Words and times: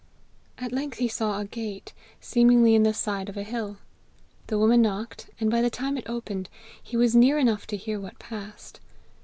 At 0.57 0.71
length 0.71 0.97
he 0.97 1.07
saw 1.07 1.37
a 1.39 1.45
gate, 1.45 1.93
seemingly 2.19 2.73
in 2.73 2.81
the 2.81 2.91
side 2.91 3.29
of 3.29 3.37
a 3.37 3.43
hill. 3.43 3.77
The 4.47 4.57
woman 4.57 4.81
knocked, 4.81 5.29
and 5.39 5.51
by 5.51 5.61
the 5.61 5.69
time 5.69 5.95
it 5.95 6.09
opened, 6.09 6.49
he 6.81 6.97
was 6.97 7.15
near 7.15 7.37
enough 7.37 7.67
to 7.67 7.77
hear 7.77 7.99
what 7.99 8.17
passed. 8.17 8.79